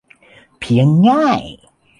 [0.59, 1.41] เพียงง่าย